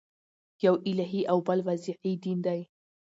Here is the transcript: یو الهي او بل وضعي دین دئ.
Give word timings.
یو 0.65 0.75
الهي 0.91 1.21
او 1.31 1.37
بل 1.47 1.59
وضعي 1.67 2.13
دین 2.23 2.37
دئ. 2.45 2.61